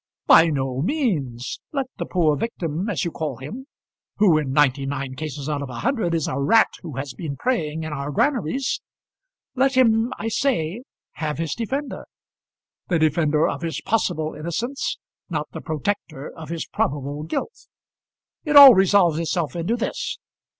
[0.25, 1.59] "By no means.
[1.71, 3.67] Let the poor victim, as you call him,
[4.17, 7.37] who in ninety nine cases out of a hundred is a rat who has been
[7.37, 8.81] preying in our granaries,
[9.53, 12.05] let him, I say, have his defender,
[12.87, 14.97] the defender of his possible innocence,
[15.29, 17.67] not the protector of his probable guilt.
[18.43, 20.17] It, all resolves itself into this.